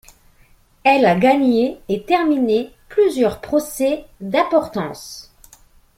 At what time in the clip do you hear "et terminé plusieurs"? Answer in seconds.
1.87-3.39